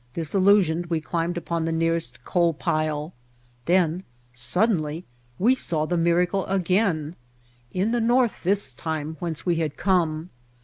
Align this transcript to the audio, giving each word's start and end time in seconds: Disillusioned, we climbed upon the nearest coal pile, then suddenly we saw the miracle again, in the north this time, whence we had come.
Disillusioned, 0.15 0.87
we 0.87 0.99
climbed 0.99 1.37
upon 1.37 1.63
the 1.65 1.71
nearest 1.71 2.23
coal 2.25 2.55
pile, 2.55 3.13
then 3.65 4.01
suddenly 4.33 5.05
we 5.37 5.53
saw 5.53 5.85
the 5.85 5.95
miracle 5.95 6.43
again, 6.47 7.15
in 7.71 7.91
the 7.91 8.01
north 8.01 8.41
this 8.41 8.73
time, 8.73 9.15
whence 9.19 9.45
we 9.45 9.57
had 9.57 9.77
come. 9.77 10.31